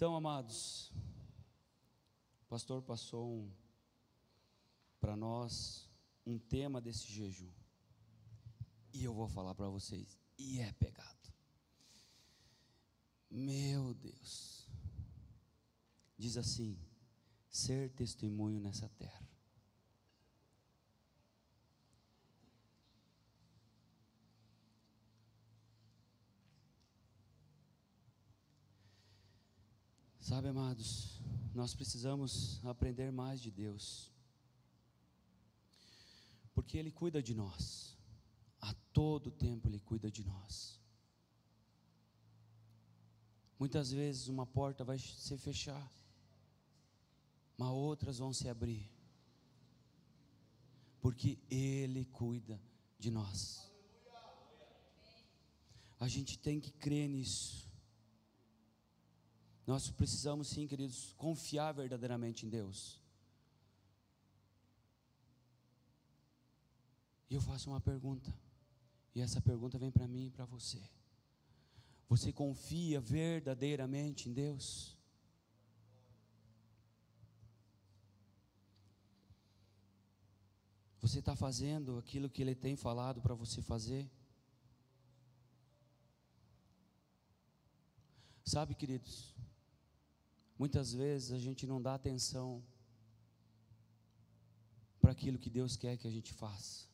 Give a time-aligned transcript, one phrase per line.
[0.00, 0.90] Então, amados,
[2.40, 3.50] o pastor passou um,
[4.98, 5.90] para nós
[6.24, 7.52] um tema desse jejum.
[8.94, 11.30] E eu vou falar para vocês, e é pegado.
[13.30, 14.66] Meu Deus.
[16.16, 16.78] Diz assim:
[17.50, 19.29] ser testemunho nessa terra.
[30.30, 31.20] Sabe, amados,
[31.52, 34.12] nós precisamos aprender mais de Deus,
[36.54, 37.98] porque Ele cuida de nós,
[38.60, 40.78] a todo tempo Ele cuida de nós.
[43.58, 45.92] Muitas vezes uma porta vai se fechar,
[47.58, 48.88] mas outras vão se abrir,
[51.00, 52.62] porque Ele cuida
[53.00, 53.68] de nós.
[55.98, 57.69] A gente tem que crer nisso.
[59.70, 63.00] Nós precisamos sim, queridos, confiar verdadeiramente em Deus.
[67.28, 68.34] E eu faço uma pergunta,
[69.14, 70.82] e essa pergunta vem para mim e para você.
[72.08, 74.98] Você confia verdadeiramente em Deus?
[81.00, 84.10] Você está fazendo aquilo que Ele tem falado para você fazer?
[88.44, 89.32] Sabe, queridos,
[90.62, 92.62] Muitas vezes a gente não dá atenção
[95.00, 96.86] para aquilo que Deus quer que a gente faça.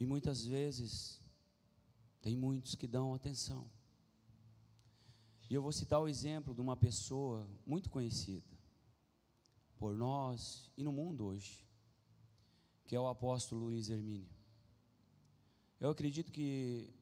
[0.00, 1.20] E muitas vezes,
[2.22, 3.70] tem muitos que dão atenção.
[5.50, 8.56] E eu vou citar o exemplo de uma pessoa muito conhecida
[9.76, 11.68] por nós e no mundo hoje,
[12.86, 14.34] que é o apóstolo Luiz Hermínio.
[15.78, 16.97] Eu acredito que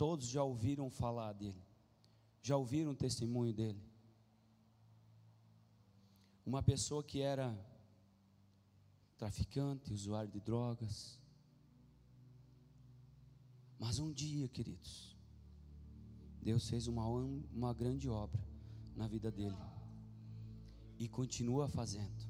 [0.00, 1.62] Todos já ouviram falar dele,
[2.40, 3.84] já ouviram o testemunho dele.
[6.42, 7.54] Uma pessoa que era
[9.18, 11.20] traficante, usuário de drogas.
[13.78, 15.14] Mas um dia, queridos,
[16.40, 18.42] Deus fez uma, uma grande obra
[18.96, 19.62] na vida dele
[20.98, 22.26] e continua fazendo.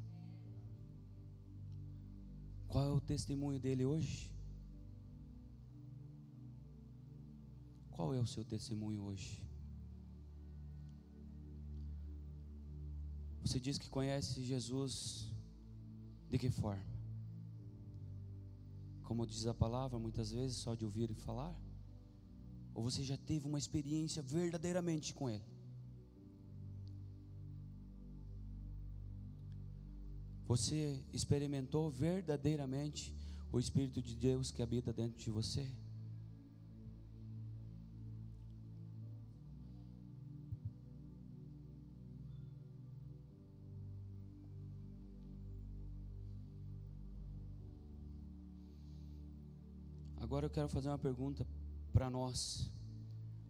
[2.66, 4.28] Qual é o testemunho dele hoje?
[8.00, 9.47] Qual é o seu testemunho hoje?
[13.43, 15.31] Você diz que conhece Jesus
[16.31, 16.83] de que forma?
[19.03, 21.55] Como diz a palavra, muitas vezes só de ouvir e falar?
[22.75, 25.44] Ou você já teve uma experiência verdadeiramente com Ele?
[30.47, 33.15] Você experimentou verdadeiramente
[33.53, 35.71] o Espírito de Deus que habita dentro de você?
[50.30, 51.44] Agora eu quero fazer uma pergunta
[51.92, 52.70] para nós.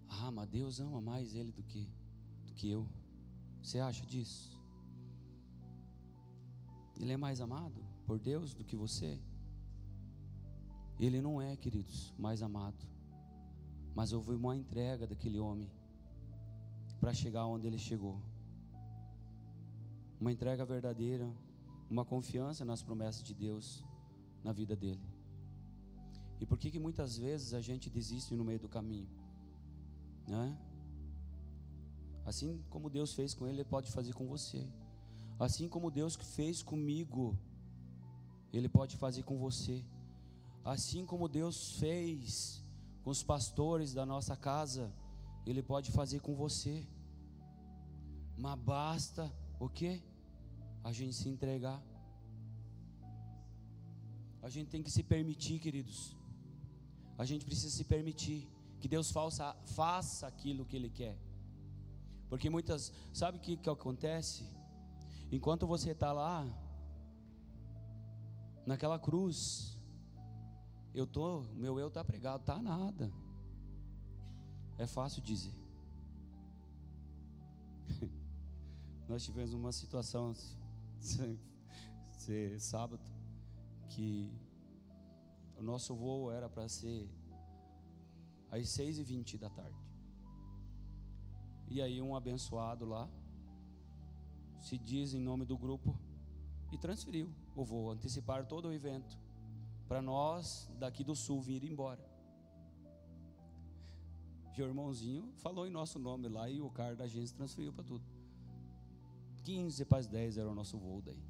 [0.09, 1.87] Ah, mas Deus ama mais ele do que,
[2.47, 2.89] do que eu.
[3.63, 4.59] Você acha disso?
[6.99, 9.21] Ele é mais amado por Deus do que você?
[10.99, 12.89] Ele não é, queridos, mais amado.
[13.95, 15.71] Mas houve uma entrega daquele homem
[16.99, 18.19] para chegar onde ele chegou.
[20.19, 21.31] Uma entrega verdadeira,
[21.91, 23.85] uma confiança nas promessas de Deus
[24.43, 25.10] na vida dele.
[26.41, 29.09] E por que que muitas vezes a gente desiste no meio do caminho?
[30.27, 30.59] Né?
[32.25, 34.67] Assim como Deus fez com ele, ele pode fazer com você.
[35.39, 37.39] Assim como Deus fez comigo,
[38.53, 39.85] ele pode fazer com você.
[40.65, 42.65] Assim como Deus fez
[43.03, 44.91] com os pastores da nossa casa,
[45.45, 46.87] ele pode fazer com você.
[48.37, 50.03] Mas basta o quê?
[50.83, 51.83] A gente se entregar.
[54.43, 56.20] A gente tem que se permitir, queridos
[57.21, 58.49] a gente precisa se permitir
[58.81, 61.19] que Deus faça, faça aquilo que Ele quer.
[62.31, 64.43] Porque muitas, sabe o que, que acontece?
[65.31, 66.47] Enquanto você está lá,
[68.65, 69.77] naquela cruz,
[70.95, 73.13] eu tô, meu eu está pregado, tá nada.
[74.79, 75.53] É fácil dizer.
[79.07, 80.33] Nós tivemos uma situação
[82.59, 83.05] sábado
[83.91, 84.33] que
[85.61, 87.07] o nosso voo era para ser
[88.51, 89.79] às seis e vinte da tarde.
[91.69, 93.09] E aí um abençoado lá
[94.59, 95.95] se diz em nome do grupo
[96.73, 99.19] e transferiu o voo, antecipar todo o evento
[99.87, 102.09] para nós daqui do sul vir embora.
[104.57, 108.05] o irmãozinho falou em nosso nome lá e o cara da agência transferiu para tudo.
[109.45, 111.23] 15 para as 10 era o nosso voo daí.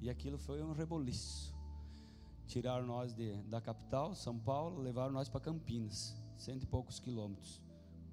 [0.00, 1.59] E aquilo foi um reboliço.
[2.50, 7.62] Tiraram nós de, da capital, São Paulo, levaram nós para Campinas, cento e poucos quilômetros,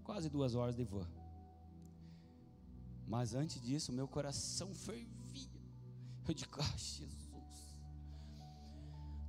[0.04, 1.07] quase duas horas de van.
[3.07, 5.50] Mas antes disso, meu coração fervia.
[6.28, 7.75] Eu digo, ah, Jesus.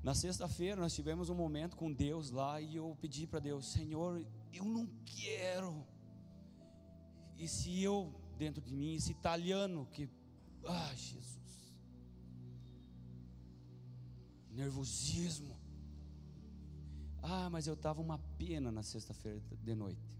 [0.03, 4.23] Na sexta-feira nós tivemos um momento com Deus lá e eu pedi para Deus, Senhor,
[4.53, 5.87] eu não quero.
[7.39, 10.07] E se eu dentro de mim, esse italiano que,
[10.67, 11.48] ah, Jesus,
[14.59, 15.57] nervosismo.
[17.23, 20.19] Ah, mas eu estava uma pena na sexta-feira de noite.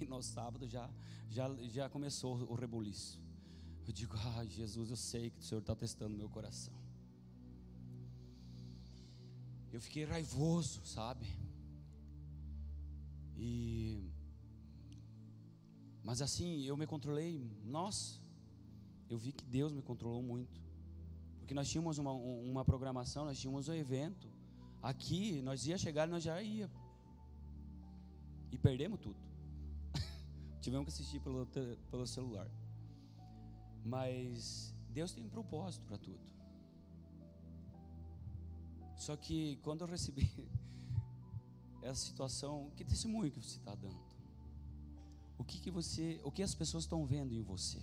[0.00, 0.88] E no sábado já,
[1.28, 3.20] já, já começou o reboliço.
[3.86, 6.74] Eu digo, ah, Jesus, eu sei que o Senhor está testando meu coração.
[9.72, 11.26] Eu fiquei raivoso, sabe?
[13.36, 14.10] E
[16.04, 18.20] mas assim, eu me controlei, nossa,
[19.08, 20.63] eu vi que Deus me controlou muito.
[21.44, 24.26] Porque nós tínhamos uma, uma programação, nós tínhamos um evento.
[24.82, 26.70] Aqui, nós ia chegar e nós já ia.
[28.50, 29.20] E perdemos tudo.
[30.62, 31.46] Tivemos que assistir pelo,
[31.90, 32.50] pelo celular.
[33.84, 36.24] Mas Deus tem um propósito para tudo.
[38.96, 40.26] Só que quando eu recebi
[41.82, 44.14] essa situação, que testemunho que você está dando?
[45.36, 47.82] o que, que você, o que as pessoas estão vendo em você?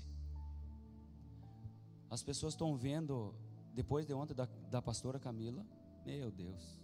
[2.09, 3.35] As pessoas estão vendo,
[3.73, 5.65] depois de ontem da, da pastora Camila,
[6.05, 6.79] meu Deus,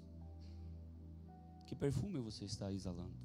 [1.65, 3.17] que perfume você está exalando?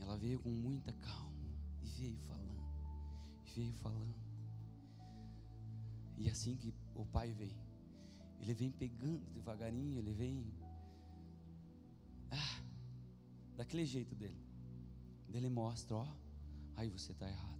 [0.00, 1.46] Ela veio com muita calma
[1.82, 2.64] e veio falando,
[3.44, 4.14] e veio falando.
[6.18, 7.52] E assim que o pai vem,
[8.40, 10.52] ele vem pegando devagarinho, ele vem.
[12.30, 12.62] Ah,
[13.56, 14.40] daquele jeito dele.
[15.28, 16.06] Ele mostra, ó,
[16.76, 17.55] aí você está errado.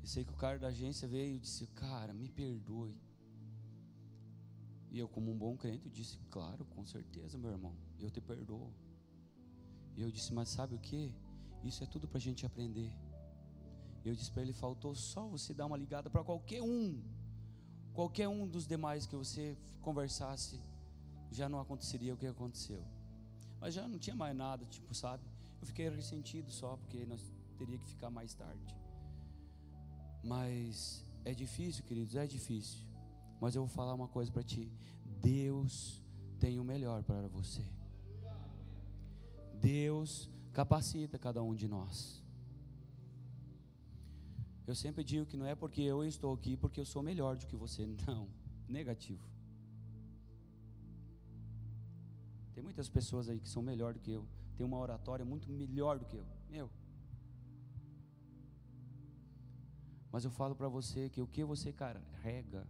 [0.00, 2.96] Eu sei que o cara da agência veio e disse, cara, me perdoe.
[4.90, 8.72] E eu, como um bom crente, disse, claro, com certeza, meu irmão, eu te perdoo.
[9.96, 11.14] E eu disse, mas sabe o que?
[11.62, 12.90] Isso é tudo para a gente aprender.
[14.04, 17.02] Eu disse para ele, faltou só você dar uma ligada para qualquer um,
[17.92, 20.58] qualquer um dos demais que você conversasse,
[21.30, 22.82] já não aconteceria o que aconteceu.
[23.60, 25.22] Mas já não tinha mais nada, tipo, sabe?
[25.60, 27.22] Eu fiquei ressentido só porque nós
[27.58, 28.79] teria que ficar mais tarde.
[30.22, 32.86] Mas é difícil, queridos, é difícil.
[33.40, 34.70] Mas eu vou falar uma coisa para ti.
[35.20, 36.02] Deus
[36.38, 37.64] tem o melhor para você.
[39.60, 42.22] Deus capacita cada um de nós.
[44.66, 47.46] Eu sempre digo que não é porque eu estou aqui porque eu sou melhor do
[47.46, 47.86] que você.
[48.06, 48.28] Não,
[48.68, 49.24] negativo.
[52.54, 54.26] Tem muitas pessoas aí que são melhor do que eu.
[54.56, 56.26] Tem uma oratória muito melhor do que eu.
[56.48, 56.70] Meu.
[60.12, 62.66] Mas eu falo para você que o que você carrega,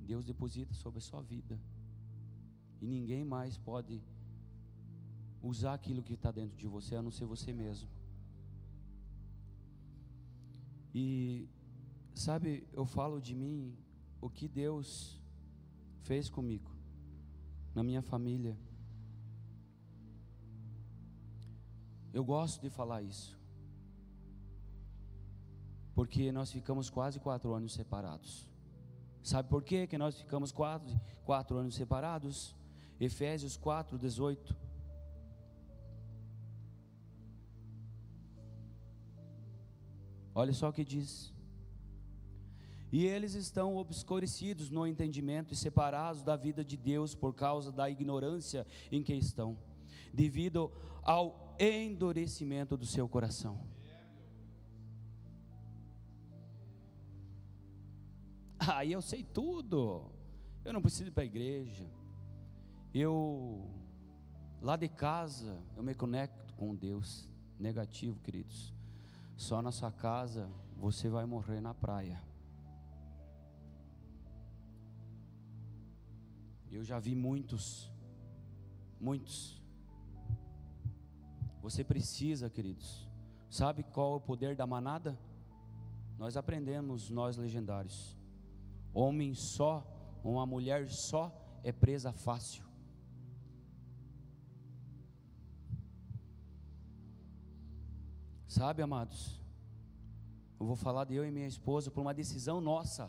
[0.00, 1.58] Deus deposita sobre a sua vida.
[2.80, 4.02] E ninguém mais pode
[5.42, 7.88] usar aquilo que está dentro de você, a não ser você mesmo.
[10.94, 11.48] E,
[12.14, 13.76] sabe, eu falo de mim,
[14.20, 15.20] o que Deus
[16.00, 16.70] fez comigo
[17.74, 18.58] na minha família.
[22.12, 23.37] Eu gosto de falar isso,
[25.98, 28.48] porque nós ficamos quase quatro anos separados.
[29.20, 32.54] Sabe por quê que nós ficamos quase quatro anos separados?
[33.00, 34.56] Efésios 4, 18.
[40.36, 41.34] Olha só o que diz.
[42.92, 47.90] E eles estão obscurecidos no entendimento e separados da vida de Deus por causa da
[47.90, 49.58] ignorância em que estão,
[50.14, 50.70] devido
[51.02, 53.77] ao endurecimento do seu coração.
[58.74, 60.10] Aí eu sei tudo.
[60.64, 61.86] Eu não preciso ir para a igreja.
[62.92, 63.70] Eu
[64.60, 67.28] lá de casa eu me conecto com Deus.
[67.58, 68.74] Negativo, queridos.
[69.36, 72.22] Só na sua casa você vai morrer na praia.
[76.70, 77.90] Eu já vi muitos,
[79.00, 79.60] muitos.
[81.62, 83.08] Você precisa, queridos.
[83.50, 85.18] Sabe qual é o poder da manada?
[86.18, 88.17] Nós aprendemos, nós legendários.
[88.92, 89.86] Homem só,
[90.24, 92.64] uma mulher só é presa fácil.
[98.46, 99.38] Sabe, amados?
[100.58, 103.08] Eu vou falar de eu e minha esposa por uma decisão nossa.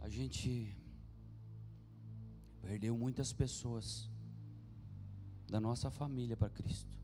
[0.00, 0.76] A gente
[2.70, 4.08] perdeu muitas pessoas
[5.48, 6.96] da nossa família para Cristo.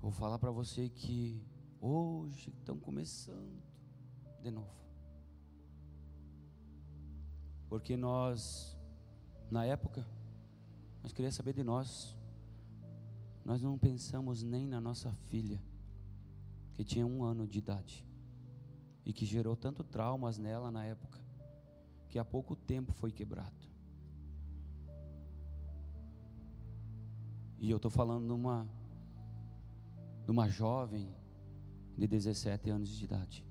[0.00, 1.46] Vou falar para você que
[1.78, 3.62] hoje estão começando
[4.40, 4.74] de novo.
[7.68, 8.74] Porque nós,
[9.50, 10.08] na época,
[11.02, 12.16] nós queríamos saber de nós.
[13.44, 15.62] Nós não pensamos nem na nossa filha,
[16.72, 18.02] que tinha um ano de idade,
[19.04, 21.20] e que gerou tanto traumas nela na época,
[22.08, 23.65] que há pouco tempo foi quebrado.
[27.66, 28.28] E eu estou falando
[30.24, 31.12] de uma, jovem
[31.98, 33.44] de 17 anos de idade.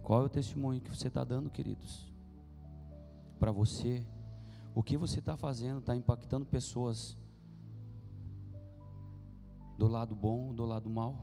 [0.00, 2.08] Qual é o testemunho que você está dando, queridos?
[3.40, 4.06] Para você,
[4.72, 7.18] o que você está fazendo está impactando pessoas
[9.76, 11.16] do lado bom, do lado mal.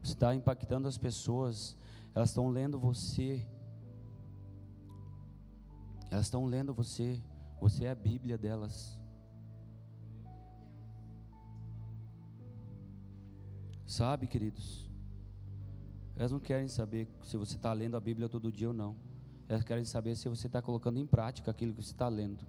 [0.00, 1.76] Você está impactando as pessoas,
[2.14, 3.44] elas estão lendo você,
[6.08, 7.20] elas estão lendo você,
[7.60, 9.01] você é a Bíblia delas.
[13.92, 14.90] Sabe, queridos?
[16.16, 18.96] Elas não querem saber se você está lendo a Bíblia todo dia ou não.
[19.46, 22.42] Elas querem saber se você está colocando em prática aquilo que você está lendo.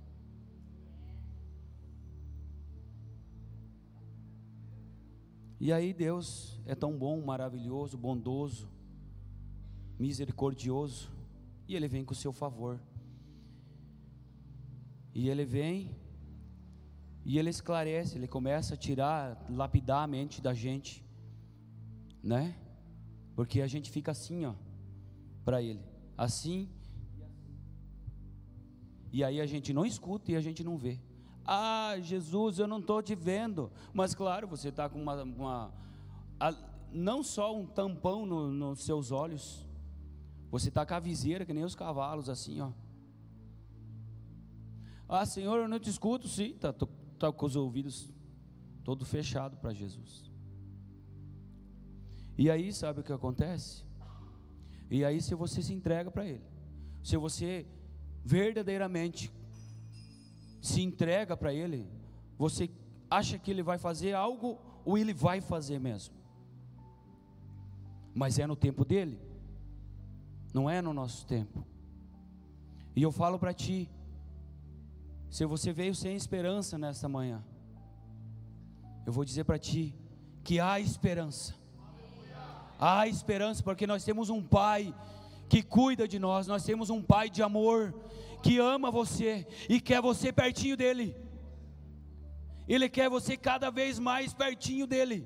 [5.60, 8.70] E aí Deus é tão bom, maravilhoso, bondoso,
[10.00, 11.12] misericordioso,
[11.68, 12.80] e Ele vem com o seu favor.
[15.14, 15.94] E Ele vem
[17.26, 21.04] e Ele esclarece, Ele começa a tirar, lapidar a mente da gente
[22.24, 22.56] né?
[23.36, 24.54] Porque a gente fica assim, ó,
[25.44, 25.84] para ele,
[26.18, 26.70] assim.
[29.12, 31.00] E aí a gente não escuta e a gente não vê.
[31.46, 33.72] Ah, Jesus, eu não estou te vendo.
[33.94, 35.74] Mas claro, você está com uma, uma
[36.40, 36.56] a,
[36.92, 39.68] não só um tampão no, nos seus olhos,
[40.50, 42.72] você está com a viseira que nem os cavalos, assim, ó.
[45.10, 46.52] Ah, Senhor, eu não te escuto, sim.
[46.52, 48.10] Está tá com os ouvidos
[48.84, 50.33] todo fechado para Jesus.
[52.38, 53.84] E aí, sabe o que acontece?
[54.90, 56.44] E aí, se você se entrega para Ele,
[57.04, 57.66] se você
[58.24, 59.32] verdadeiramente
[60.62, 61.90] se entrega para Ele,
[62.38, 62.70] você
[63.10, 66.16] acha que Ele vai fazer algo ou Ele vai fazer mesmo?
[68.14, 69.20] Mas é no tempo dele,
[70.54, 71.66] não é no nosso tempo.
[72.96, 73.90] E eu falo para ti,
[75.30, 77.44] se você veio sem esperança nesta manhã,
[79.06, 79.96] eu vou dizer para ti
[80.44, 81.56] que há esperança.
[82.86, 84.94] Há esperança porque nós temos um Pai
[85.48, 87.94] que cuida de nós, nós temos um Pai de amor
[88.42, 91.16] que ama você e quer você pertinho dele.
[92.68, 95.26] Ele quer você cada vez mais pertinho dele.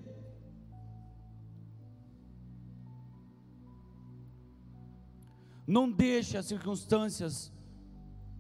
[5.66, 7.52] Não deixe as circunstâncias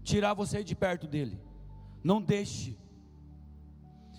[0.03, 1.41] tirar você de perto dele.
[2.03, 2.77] Não deixe.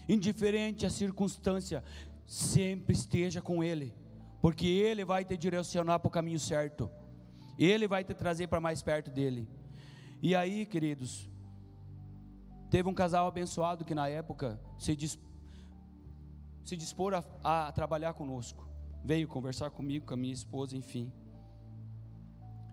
[0.08, 1.84] Indiferente a circunstância,
[2.26, 3.94] sempre esteja com ele
[4.40, 6.90] porque Ele vai te direcionar para o caminho certo,
[7.58, 9.48] Ele vai te trazer para mais perto dEle.
[10.22, 11.28] E aí, queridos,
[12.70, 15.20] teve um casal abençoado que na época se, disp...
[16.64, 18.68] se dispor a, a trabalhar conosco,
[19.04, 21.12] veio conversar comigo, com a minha esposa, enfim.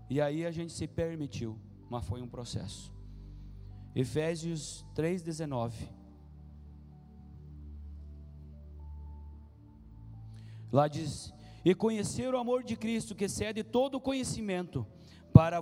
[0.09, 2.93] E aí a gente se permitiu, mas foi um processo.
[3.95, 5.71] Efésios 3,19.
[10.71, 11.33] Lá diz:
[11.65, 14.85] e conhecer o amor de Cristo que excede todo o conhecimento,
[15.33, 15.61] para,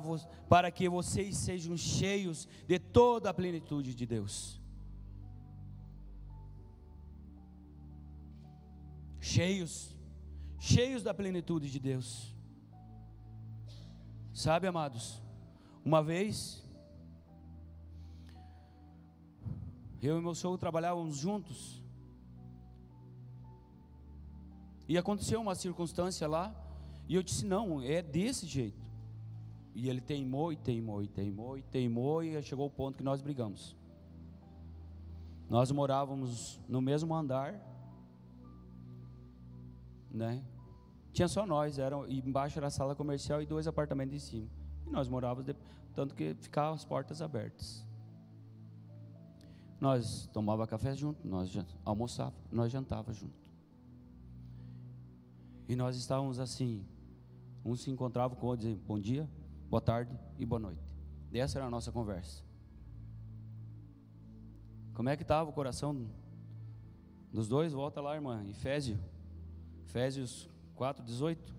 [0.50, 4.62] para que vocês sejam cheios de toda a plenitude de Deus.
[9.20, 9.96] Cheios,
[10.60, 12.36] cheios da plenitude de Deus.
[14.34, 15.22] Sabe, amados,
[15.86, 16.64] uma vez,
[20.02, 21.83] eu e meu sogro trabalhávamos juntos,
[24.88, 26.54] E aconteceu uma circunstância lá,
[27.08, 28.82] e eu disse: não, é desse jeito.
[29.76, 33.22] E ele teimou e teimou e teimou e teimou, e chegou o ponto que nós
[33.22, 33.76] brigamos.
[35.50, 37.54] Nós morávamos no mesmo andar,
[40.12, 40.44] né?
[41.12, 44.50] Tinha só nós, era, embaixo era a sala comercial e dois apartamentos em cima.
[44.88, 45.56] E nós morávamos, de,
[45.94, 47.86] tanto que ficavam as portas abertas.
[49.80, 53.53] Nós tomava café junto, nós almoçava, nós jantava junto.
[55.68, 56.86] E nós estávamos assim,
[57.64, 59.30] um se encontrava com o outro, dizendo bom dia,
[59.70, 60.82] boa tarde e boa noite.
[61.32, 62.44] E essa era a nossa conversa.
[64.94, 66.08] Como é que estava o coração
[67.32, 67.74] dos dois?
[67.74, 69.00] Volta lá, irmã, Efésio,
[69.86, 71.56] Efésios 4, 18.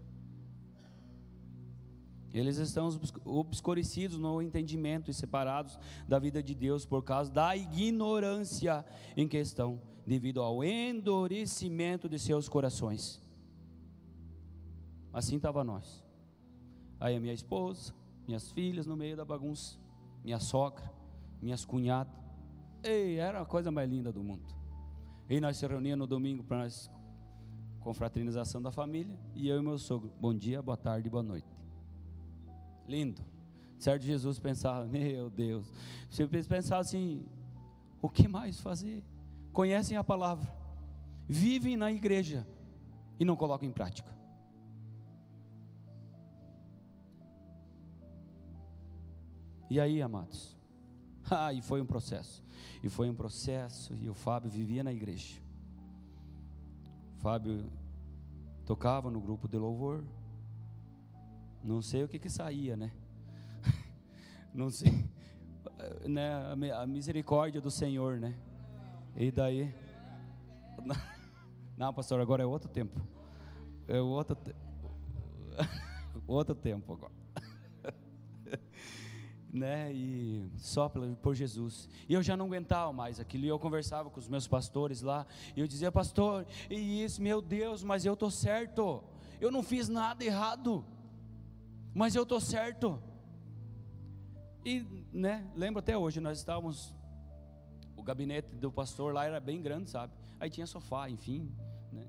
[2.32, 2.88] Eles estão
[3.24, 8.84] obscurecidos no entendimento e separados da vida de Deus por causa da ignorância
[9.16, 13.23] em questão, devido ao endurecimento de seus corações.
[15.14, 16.04] Assim estava nós.
[16.98, 17.94] Aí a minha esposa,
[18.26, 19.78] minhas filhas no meio da bagunça,
[20.24, 20.90] minha sogra,
[21.40, 22.12] minhas cunhadas.
[22.82, 24.52] Ei, era a coisa mais linda do mundo.
[25.30, 26.90] E nós se reuníamos no domingo para nós
[27.78, 31.46] confraternização da família, e eu e meu sogro, bom dia, boa tarde, boa noite.
[32.88, 33.22] Lindo.
[33.78, 35.70] Certo Jesus pensava, meu Deus.
[36.10, 37.24] Você pensava assim,
[38.02, 39.04] o que mais fazer?
[39.52, 40.50] Conhecem a palavra,
[41.28, 42.44] vivem na igreja
[43.20, 44.12] e não colocam em prática.
[49.74, 50.54] E aí, amados?
[51.28, 52.44] Ah, e foi um processo.
[52.80, 55.40] E foi um processo, e o Fábio vivia na igreja.
[57.16, 57.72] O Fábio
[58.64, 60.04] tocava no grupo de louvor.
[61.60, 62.92] Não sei o que que saía, né?
[64.54, 64.92] Não sei,
[66.06, 66.30] né?
[66.74, 68.38] A misericórdia do Senhor, né?
[69.16, 69.74] E daí?
[71.76, 73.00] Não, pastor, agora é outro tempo.
[73.88, 74.54] É outro, te...
[76.28, 77.23] outro tempo agora
[79.54, 79.92] né?
[79.92, 80.90] E só
[81.22, 81.88] por Jesus.
[82.08, 83.44] E eu já não aguentava mais aquilo.
[83.44, 85.24] E eu conversava com os meus pastores lá.
[85.56, 89.02] E eu dizia, pastor, e isso, meu Deus, mas eu tô certo.
[89.40, 90.84] Eu não fiz nada errado.
[91.94, 93.00] Mas eu tô certo.
[94.64, 95.48] E, né?
[95.54, 96.92] Lembro até hoje, nós estávamos.
[97.96, 100.12] O gabinete do pastor lá era bem grande, sabe?
[100.40, 101.50] Aí tinha sofá, enfim,
[101.92, 102.06] né?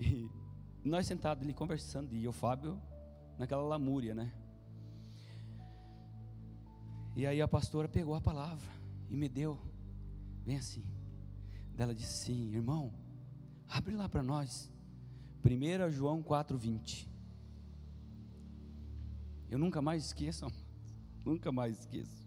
[0.00, 0.28] E
[0.88, 2.12] nós sentados ali conversando.
[2.12, 2.80] E o Fábio
[3.38, 4.32] naquela lamúria, né?
[7.18, 8.70] E aí a pastora pegou a palavra
[9.10, 9.58] e me deu,
[10.46, 10.84] bem assim.
[11.76, 12.94] Ela disse sim, irmão,
[13.68, 14.72] abre lá para nós.
[15.44, 17.08] 1 João 4,20.
[19.50, 20.46] Eu nunca mais esqueço,
[21.26, 22.24] nunca mais esqueço.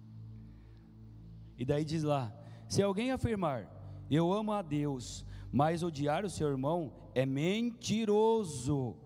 [1.57, 2.29] E daí diz lá:
[2.67, 3.65] se alguém afirmar,
[4.11, 8.97] eu amo a Deus, mas odiar o seu irmão é mentiroso,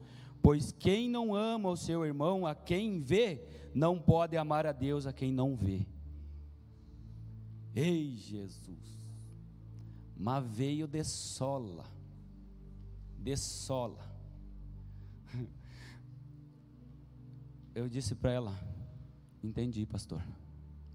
[0.41, 5.05] pois quem não ama o seu irmão, a quem vê, não pode amar a Deus
[5.05, 5.85] a quem não vê.
[7.75, 8.97] Ei, Jesus,
[10.15, 11.85] mas veio de sola,
[13.19, 13.99] de sola.
[17.75, 18.57] Eu disse para ela:
[19.43, 20.25] Entendi, pastor,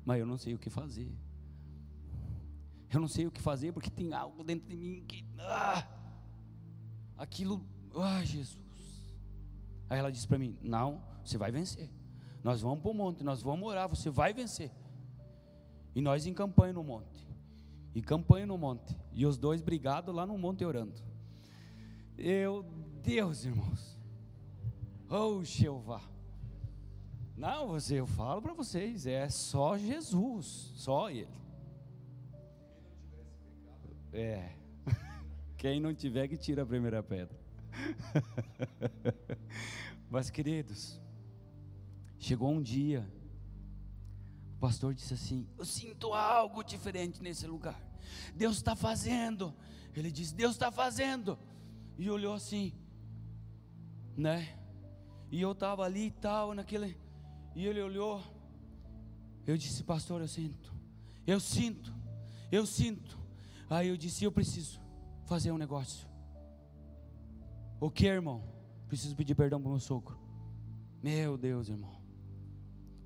[0.02, 1.12] mas eu não sei o que fazer.
[2.90, 5.22] Eu não sei o que fazer porque tem algo dentro de mim que.
[5.38, 5.86] Ah,
[7.18, 7.62] aquilo.
[7.94, 8.58] Ah, Jesus.
[9.90, 11.99] Aí ela disse para mim: Não, você vai vencer.
[12.42, 14.70] Nós vamos para o monte, nós vamos orar, você vai vencer.
[15.94, 17.28] E nós em campanha no monte.
[17.94, 18.96] E campanha no monte.
[19.12, 20.94] E os dois brigados lá no monte orando.
[22.16, 22.64] Eu,
[23.02, 23.98] Deus, irmãos.
[25.08, 26.00] Oh, Jeová.
[27.36, 31.40] Não, você, eu falo para vocês, é só Jesus, só Ele.
[34.12, 34.50] É.
[35.56, 37.38] Quem não tiver que tira a primeira pedra.
[40.10, 41.00] Mas queridos,
[42.20, 43.10] Chegou um dia,
[44.54, 47.82] o pastor disse assim: Eu sinto algo diferente nesse lugar.
[48.36, 49.54] Deus está fazendo.
[49.96, 51.38] Ele disse: Deus está fazendo.
[51.96, 52.74] E olhou assim,
[54.14, 54.54] né?
[55.30, 56.94] E eu estava ali e tal, naquele.
[57.56, 58.22] E ele olhou.
[59.46, 60.74] Eu disse: Pastor, eu sinto.
[61.26, 61.94] Eu sinto.
[62.52, 63.18] Eu sinto.
[63.70, 64.78] Aí eu disse: Eu preciso
[65.24, 66.06] fazer um negócio.
[67.80, 68.44] O que, irmão?
[68.88, 70.18] Preciso pedir perdão para o meu sogro.
[71.02, 71.99] Meu Deus, irmão.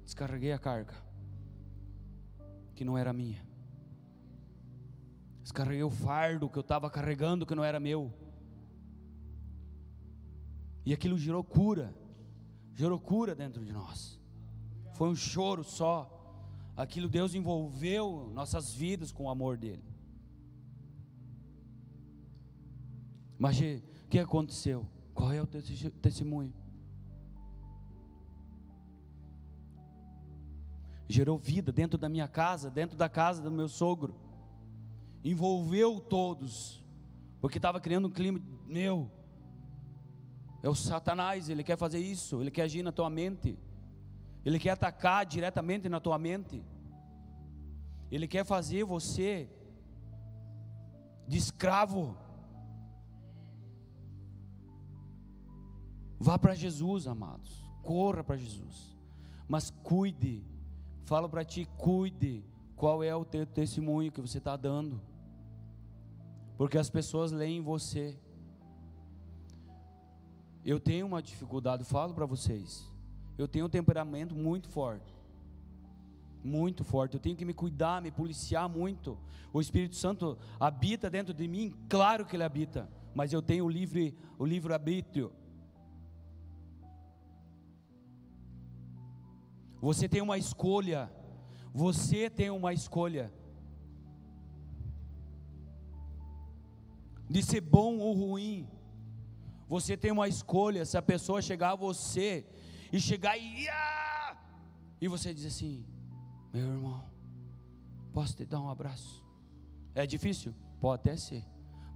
[0.05, 0.95] Descarreguei a carga,
[2.75, 3.45] que não era minha.
[5.43, 8.13] Descarreguei o fardo que eu estava carregando, que não era meu.
[10.87, 11.95] E aquilo gerou cura,
[12.75, 14.21] gerou cura dentro de nós.
[14.93, 16.11] Foi um choro só.
[16.77, 19.85] Aquilo Deus envolveu nossas vidas com o amor dele.
[23.39, 24.87] Mas o que aconteceu?
[25.13, 26.53] Qual é o testemunho?
[31.09, 34.15] Gerou vida dentro da minha casa, dentro da casa do meu sogro,
[35.23, 36.83] envolveu todos,
[37.41, 39.11] porque estava criando um clima, meu,
[40.63, 43.59] é o Satanás, ele quer fazer isso, ele quer agir na tua mente,
[44.45, 46.63] ele quer atacar diretamente na tua mente,
[48.11, 49.49] ele quer fazer você
[51.27, 52.17] de escravo.
[56.19, 58.97] Vá para Jesus, amados, corra para Jesus,
[59.47, 60.54] mas cuide
[61.05, 62.45] Falo para ti, cuide
[62.77, 65.01] qual é o teu testemunho que você está dando.
[66.57, 68.17] Porque as pessoas leem você.
[70.65, 72.91] Eu tenho uma dificuldade, falo para vocês.
[73.37, 75.15] Eu tenho um temperamento muito forte.
[76.43, 77.15] Muito forte.
[77.15, 79.19] Eu tenho que me cuidar, me policiar muito.
[79.53, 83.71] O Espírito Santo habita dentro de mim, claro que ele habita, mas eu tenho o
[83.71, 85.33] livre o livre arbítrio.
[89.85, 91.13] Você tem uma escolha.
[91.75, 93.31] Você tem uma escolha.
[97.29, 98.67] De ser bom ou ruim.
[99.69, 100.87] Você tem uma escolha.
[100.87, 102.47] Se a pessoa chegar a você
[102.91, 103.69] e chegar e.
[103.69, 104.35] Ah!
[105.03, 105.85] E você diz assim:
[106.51, 107.05] Meu irmão,
[108.11, 109.23] posso te dar um abraço?
[109.95, 110.55] É difícil?
[110.81, 111.45] Pode até ser.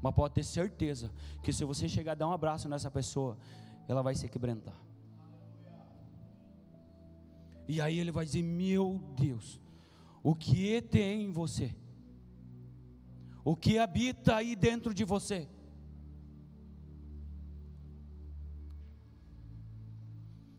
[0.02, 1.10] Mas pode ter certeza
[1.42, 3.38] que se você chegar a dar um abraço nessa pessoa,
[3.88, 4.87] ela vai se quebrantar.
[7.68, 9.60] E aí ele vai dizer: Meu Deus,
[10.22, 11.76] o que tem em você?
[13.44, 15.46] O que habita aí dentro de você?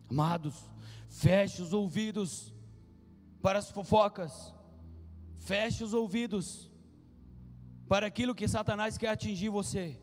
[0.09, 0.55] Amados,
[1.07, 2.53] feche os ouvidos
[3.41, 4.53] para as fofocas,
[5.37, 6.71] feche os ouvidos
[7.87, 9.99] para aquilo que Satanás quer atingir você,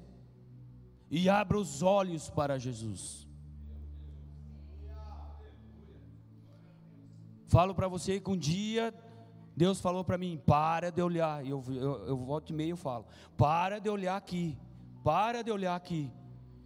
[1.10, 3.25] e abra os olhos para Jesus.
[7.46, 8.92] Falo para você que um dia
[9.56, 11.44] Deus falou para mim: para de olhar.
[11.46, 13.06] Eu, eu, eu volto e meio falo:
[13.36, 14.58] para de olhar aqui,
[15.02, 16.12] para de olhar aqui,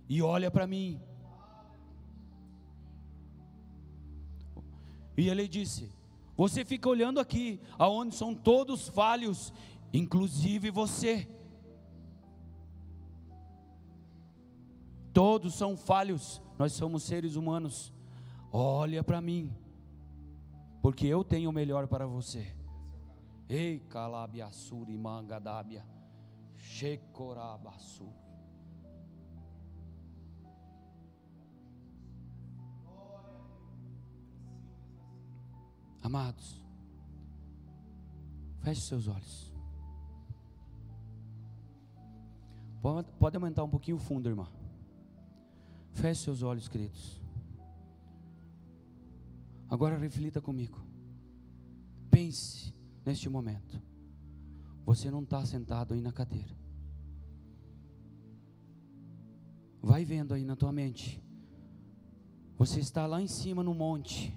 [0.09, 1.01] e olha para mim.
[5.17, 5.93] E ele disse:
[6.37, 9.53] Você fica olhando aqui, aonde são todos falhos,
[9.93, 11.29] inclusive você.
[15.13, 17.93] Todos são falhos, nós somos seres humanos.
[18.53, 19.53] Olha para mim
[20.81, 22.55] porque eu tenho o melhor para você.
[23.49, 25.85] Ei, calabiassuri mangadábia,
[26.57, 28.09] shekorabasu.
[36.03, 36.65] Amados,
[38.63, 39.51] feche seus olhos.
[43.19, 44.49] Pode, aumentar um pouquinho o fundo, irmã.
[45.93, 47.20] Feche seus olhos, queridos.
[49.71, 50.85] Agora reflita comigo.
[52.11, 52.75] Pense
[53.07, 53.81] neste momento.
[54.85, 56.59] Você não está sentado aí na cadeira.
[59.81, 61.23] Vai vendo aí na tua mente.
[62.59, 64.37] Você está lá em cima no monte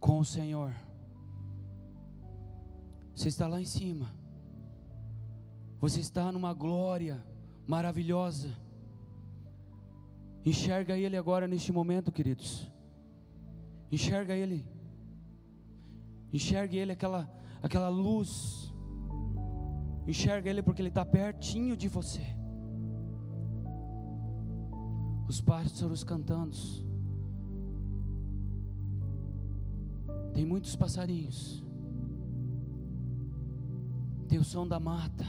[0.00, 0.72] com o Senhor.
[3.16, 4.14] Você está lá em cima.
[5.80, 7.20] Você está numa glória
[7.66, 8.56] maravilhosa.
[10.46, 12.70] Enxerga Ele agora neste momento, queridos.
[13.90, 14.66] Enxerga Ele.
[16.32, 17.30] Enxerga Ele, aquela,
[17.62, 18.72] aquela luz.
[20.06, 22.22] Enxerga Ele porque Ele está pertinho de você.
[25.28, 26.56] Os pássaros cantando.
[30.32, 31.64] Tem muitos passarinhos.
[34.28, 35.24] Tem o som da mata.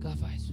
[0.00, 0.52] Que ela faz.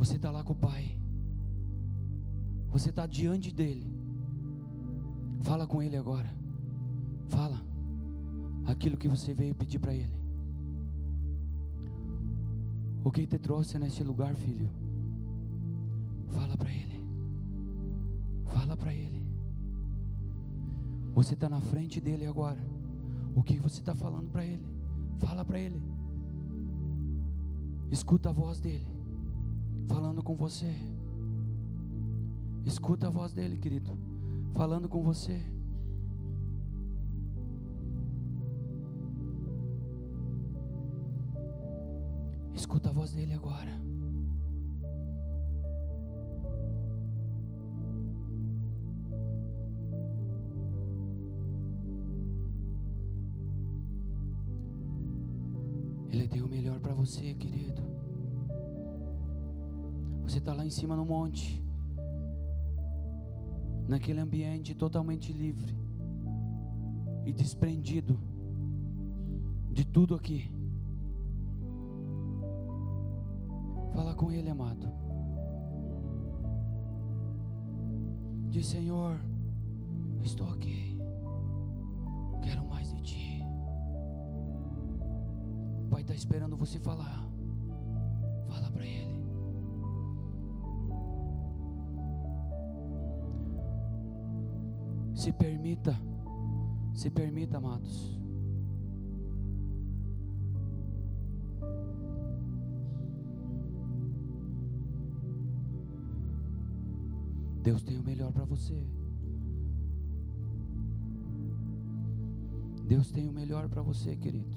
[0.00, 0.98] Você está lá com o Pai.
[2.70, 3.86] Você está diante dele.
[5.42, 6.34] Fala com ele agora.
[7.28, 7.60] Fala
[8.64, 10.18] aquilo que você veio pedir para ele.
[13.04, 14.70] O que te trouxe nesse lugar, filho?
[16.28, 17.04] Fala para ele.
[18.46, 19.22] Fala para ele.
[21.12, 22.66] Você está na frente dele agora.
[23.34, 24.66] O que você está falando para ele?
[25.18, 25.82] Fala para ele.
[27.90, 28.89] Escuta a voz dele
[29.90, 30.72] falando com você.
[32.64, 33.98] Escuta a voz dele, querido,
[34.54, 35.42] falando com você.
[42.54, 43.80] Escuta a voz dele agora.
[60.70, 61.60] Em cima no monte,
[63.88, 65.76] naquele ambiente totalmente livre
[67.26, 68.16] e desprendido
[69.72, 70.48] de tudo aqui.
[73.92, 74.86] Fala com Ele, amado.
[78.48, 79.20] Diz: Senhor,
[80.22, 80.96] estou aqui.
[82.44, 83.42] Quero mais de Ti.
[85.84, 87.28] O Pai está esperando você falar.
[88.46, 89.09] Fala para Ele.
[95.20, 95.94] Se permita,
[96.94, 98.18] se permita, amados.
[107.62, 108.82] Deus tem o melhor para você.
[112.86, 114.56] Deus tem o melhor para você, querido.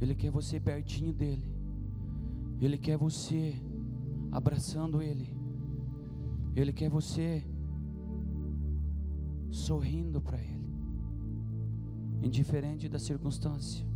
[0.00, 1.52] Ele quer você pertinho dele.
[2.60, 3.60] Ele quer você
[4.30, 5.36] abraçando ele.
[6.54, 7.44] Ele quer você
[9.54, 10.68] sorrindo para ele.
[12.22, 13.86] Indiferente da circunstância.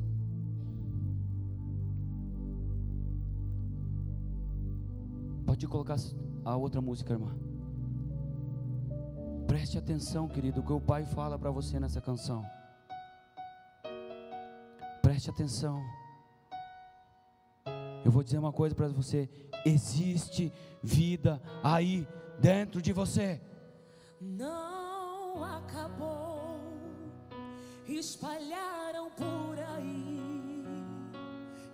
[5.45, 5.97] Pode colocar
[6.45, 7.35] a outra música, irmã.
[9.47, 12.45] Preste atenção, querido, o que o Pai fala para você nessa canção.
[15.03, 15.83] Preste atenção.
[18.05, 19.29] Eu vou dizer uma coisa para você:
[19.65, 22.07] existe vida aí
[22.39, 23.41] dentro de você.
[24.21, 24.58] Não
[25.45, 26.61] acabou,
[27.87, 30.65] espalharam por aí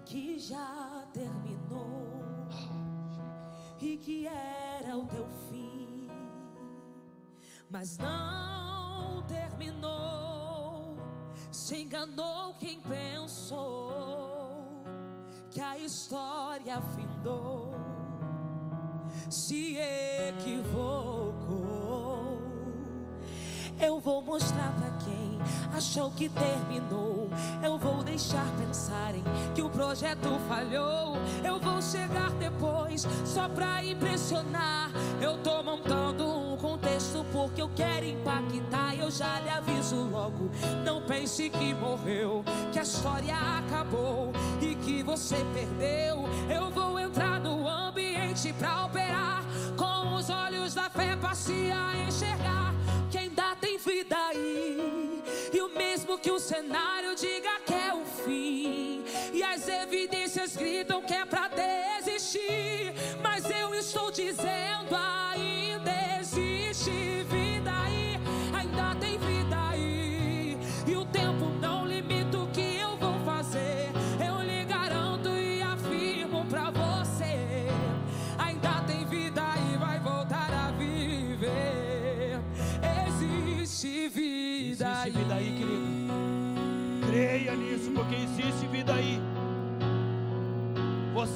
[0.04, 2.14] que já terminou
[3.80, 6.08] e que era o teu fim,
[7.70, 10.96] mas não terminou.
[11.50, 13.74] Se enganou quem pensou
[15.50, 17.74] que a história findou,
[19.30, 20.84] se equivocou.
[23.80, 25.38] Eu vou mostrar pra quem
[25.76, 27.28] achou que terminou.
[27.62, 29.22] Eu vou deixar pensarem
[29.54, 31.16] que o projeto falhou.
[31.44, 34.90] Eu vou chegar depois só pra impressionar.
[35.20, 38.94] Eu tô montando um contexto porque eu quero impactar.
[38.96, 40.50] Eu já lhe aviso logo.
[40.84, 46.24] Não pense que morreu, que a história acabou e que você perdeu.
[46.48, 49.42] Eu vou entrar no ambiente pra operar
[49.76, 52.63] com os olhos da fé, passe a enxergar
[55.54, 61.00] E o mesmo que o cenário diga que é o fim, e as evidências gritam
[61.00, 64.73] que é pra desistir, mas eu estou dizendo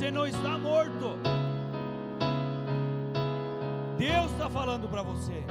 [0.08, 1.18] Você não está morto.
[3.98, 5.44] Deus está falando para você.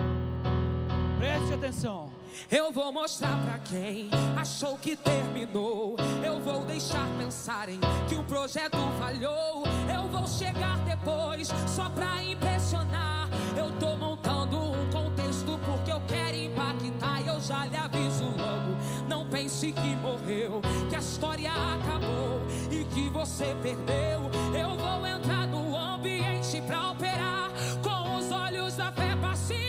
[1.20, 2.10] Preste atenção.
[2.50, 5.96] Eu vou mostrar pra quem achou que terminou.
[6.26, 9.64] Eu vou deixar pensarem que o projeto falhou.
[9.94, 12.97] Eu vou chegar depois só pra impressionar.
[19.38, 24.32] Pense que morreu, que a história acabou e que você perdeu.
[24.60, 27.52] Eu vou entrar no ambiente pra operar
[27.84, 29.67] com os olhos da fé, passe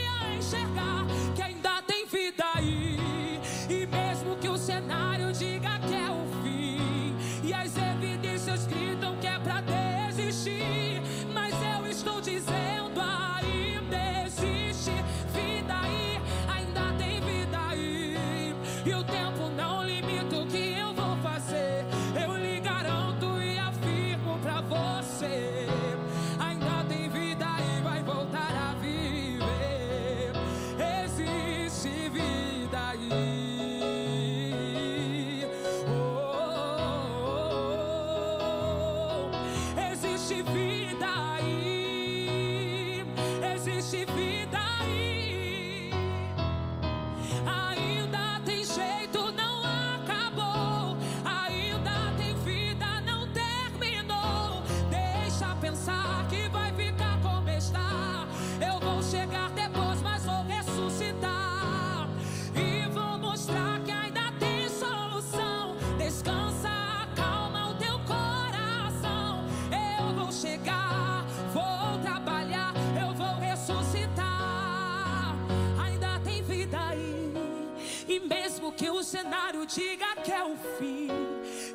[79.69, 81.09] diga que é o fim,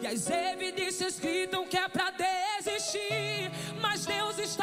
[0.02, 4.62] e as evidências gritam que é pra desistir, mas Deus está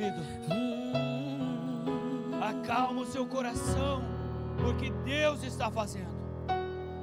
[0.00, 0.22] querido.
[0.50, 4.02] Hum, Acalma o seu coração.
[4.62, 6.18] porque Deus está fazendo.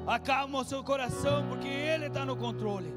[0.07, 2.91] Acalma o seu coração, porque Ele está no controle.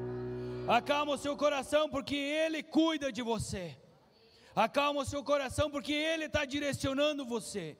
[0.67, 3.77] Acalma o seu coração, porque Ele cuida de você.
[4.55, 7.77] Acalma o seu coração, porque Ele está direcionando você.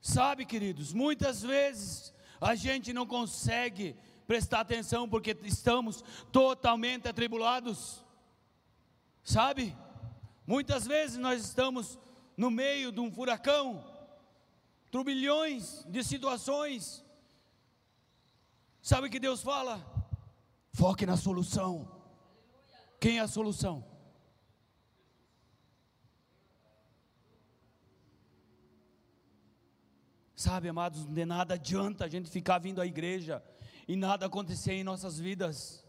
[0.00, 8.01] Sabe, queridos, muitas vezes a gente não consegue prestar atenção porque estamos totalmente atribulados.
[9.22, 9.76] Sabe?
[10.46, 11.98] Muitas vezes nós estamos
[12.36, 13.84] no meio de um furacão,
[14.90, 17.04] turbilhões de situações.
[18.80, 19.80] Sabe o que Deus fala?
[20.72, 21.88] Foque na solução.
[22.98, 23.84] Quem é a solução?
[30.34, 33.40] Sabe, amados, de nada adianta a gente ficar vindo à igreja
[33.86, 35.86] e nada acontecer em nossas vidas,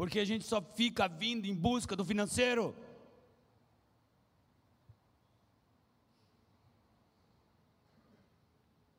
[0.00, 2.74] porque a gente só fica vindo em busca do financeiro.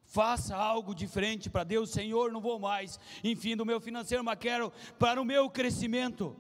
[0.06, 2.32] Faça algo diferente para Deus, Senhor.
[2.32, 6.38] Não vou mais, enfim, do meu financeiro, mas quero para o meu crescimento.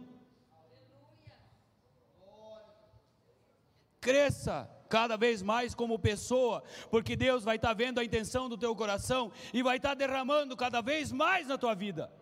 [3.99, 8.75] Cresça cada vez mais como pessoa, porque Deus vai estar vendo a intenção do teu
[8.75, 12.20] coração e vai estar derramando cada vez mais na tua vida.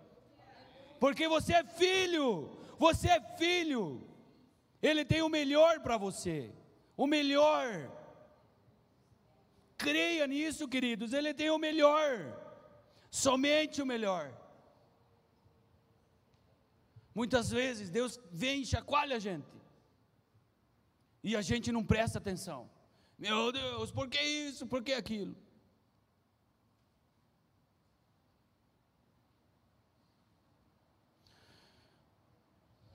[0.99, 4.03] Porque você é filho, você é filho.
[4.81, 6.51] Ele tem o melhor para você,
[6.95, 7.91] o melhor.
[9.77, 12.11] Creia nisso, queridos, ele tem o melhor.
[13.09, 14.33] Somente o melhor.
[17.13, 19.47] Muitas vezes Deus vem e chacoalha a gente.
[21.23, 22.69] E a gente não presta atenção.
[23.17, 24.65] Meu Deus, por que isso?
[24.65, 25.35] Por que aquilo?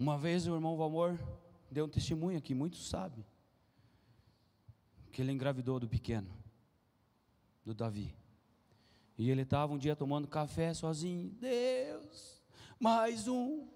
[0.05, 1.19] Uma vez o irmão Valmor
[1.71, 3.25] deu um testemunho aqui, muitos sabem,
[5.11, 6.31] que ele engravidou do pequeno,
[7.65, 8.15] do Davi.
[9.17, 11.31] E ele estava um dia tomando café sozinho.
[11.41, 12.43] Deus,
[12.79, 13.67] mais um.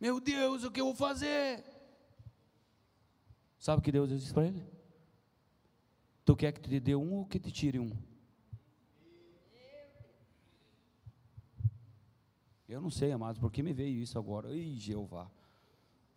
[0.00, 1.64] Meu Deus, o que eu vou fazer?
[3.58, 4.64] Sabe o que Deus disse para ele?
[6.24, 7.90] Tu quer que te dê um ou que te tire um?
[12.72, 14.50] Eu não sei, amados, porque me veio isso agora.
[14.56, 15.30] Ih, Jeová,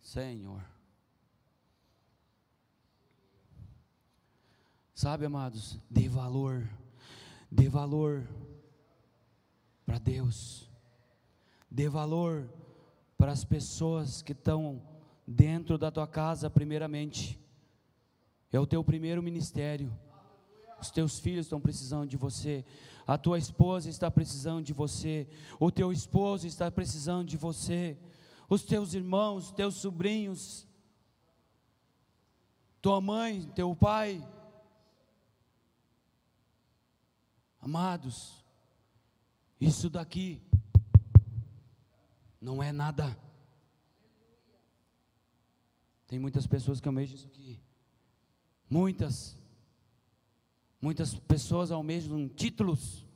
[0.00, 0.64] Senhor.
[4.94, 6.66] Sabe, amados, dê valor,
[7.50, 8.26] dê valor
[9.84, 10.66] para Deus,
[11.70, 12.48] dê valor
[13.18, 14.80] para as pessoas que estão
[15.26, 17.38] dentro da tua casa, primeiramente.
[18.50, 19.94] É o teu primeiro ministério.
[20.80, 22.64] Os teus filhos estão precisando de você.
[23.06, 25.28] A tua esposa está precisando de você.
[25.60, 27.96] O teu esposo está precisando de você.
[28.48, 30.66] Os teus irmãos, teus sobrinhos,
[32.82, 34.26] tua mãe, teu pai.
[37.60, 38.44] Amados,
[39.60, 40.42] isso daqui
[42.40, 43.16] não é nada.
[46.06, 47.60] Tem muitas pessoas que almejam isso aqui.
[48.70, 49.36] Muitas.
[50.80, 53.06] Muitas pessoas almejam títulos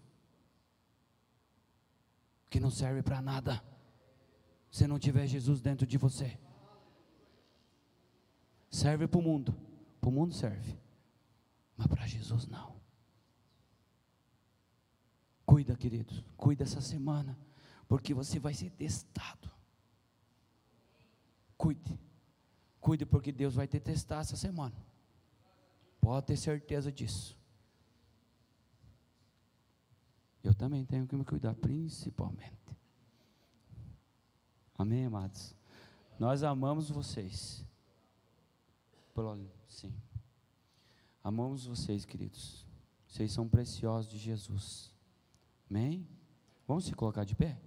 [2.48, 3.62] que não servem para nada
[4.70, 6.38] se não tiver Jesus dentro de você.
[8.70, 9.54] Serve para o mundo,
[10.00, 10.78] para o mundo serve,
[11.76, 12.78] mas para Jesus não.
[15.44, 17.36] Cuida, queridos, cuida essa semana,
[17.88, 19.50] porque você vai ser testado.
[21.56, 21.98] Cuide.
[22.80, 24.74] Cuide, porque Deus vai te testar essa semana.
[26.00, 27.39] Pode ter certeza disso.
[30.42, 32.76] Eu também tenho que me cuidar, principalmente.
[34.76, 35.54] Amém, amados?
[36.18, 37.64] Nós amamos vocês.
[39.68, 39.94] Sim.
[41.22, 42.66] Amamos vocês, queridos.
[43.06, 44.94] Vocês são preciosos de Jesus.
[45.68, 46.06] Amém?
[46.66, 47.60] Vamos se colocar de pé?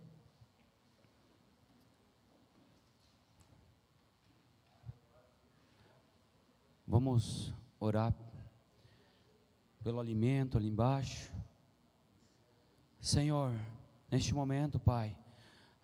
[6.88, 8.14] Vamos orar
[9.84, 11.32] pelo alimento ali embaixo.
[13.04, 13.54] Senhor,
[14.10, 15.14] neste momento, Pai,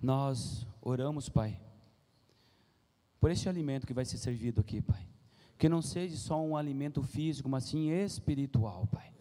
[0.02, 1.60] nós oramos, Pai,
[3.20, 5.06] por este alimento que vai ser servido aqui, Pai.
[5.58, 9.12] Que não seja só um alimento físico, mas sim espiritual, Pai.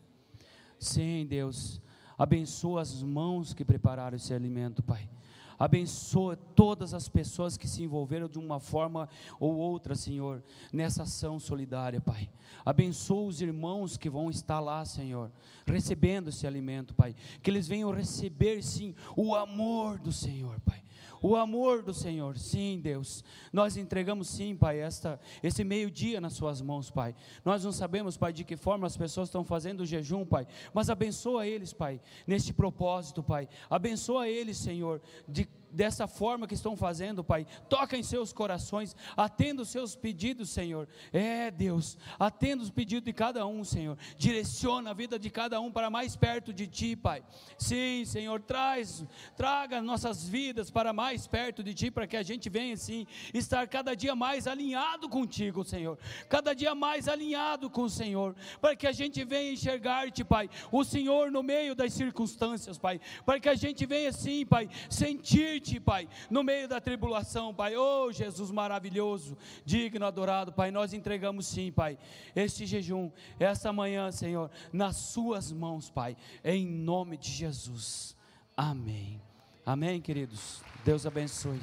[0.78, 1.82] Sim, Deus,
[2.16, 5.10] abençoa as mãos que prepararam esse alimento, Pai.
[5.58, 9.08] Abençoa todas as pessoas que se envolveram de uma forma
[9.40, 10.42] ou outra, Senhor,
[10.72, 12.30] nessa ação solidária, Pai.
[12.64, 15.30] Abençoa os irmãos que vão estar lá, Senhor,
[15.66, 17.14] recebendo esse alimento, Pai.
[17.42, 20.82] Que eles venham receber, sim, o amor do Senhor, Pai
[21.22, 22.38] o amor do Senhor.
[22.38, 23.24] Sim, Deus.
[23.52, 27.14] Nós entregamos sim, Pai, esta, esse meio-dia nas Suas mãos, Pai.
[27.44, 30.90] Nós não sabemos, Pai, de que forma as pessoas estão fazendo o jejum, Pai, mas
[30.90, 33.48] abençoa eles, Pai, neste propósito, Pai.
[33.68, 37.46] Abençoa eles, Senhor, de dessa forma que estão fazendo, Pai.
[37.68, 40.88] Toca em seus corações, atenda os seus pedidos, Senhor.
[41.12, 43.96] É, Deus, atenda os pedidos de cada um, Senhor.
[44.16, 47.22] Direciona a vida de cada um para mais perto de Ti, Pai.
[47.56, 49.04] Sim, Senhor, traz,
[49.36, 53.66] traga nossas vidas para mais perto de Ti, para que a gente venha, sim, estar
[53.68, 55.98] cada dia mais alinhado contigo, Senhor.
[56.28, 60.84] Cada dia mais alinhado com o Senhor, para que a gente venha enxergar-te, Pai, o
[60.84, 63.00] Senhor no meio das circunstâncias, Pai.
[63.24, 67.76] Para que a gente venha, sim, Pai, sentir Pai, no meio da tribulação, Pai.
[67.76, 70.70] Oh, Jesus maravilhoso, digno, adorado, Pai.
[70.70, 71.98] Nós entregamos sim, Pai,
[72.34, 78.16] este jejum, essa manhã, Senhor, nas Suas mãos, Pai, em nome de Jesus.
[78.56, 79.20] Amém.
[79.64, 80.62] Amém, queridos.
[80.84, 81.60] Deus abençoe.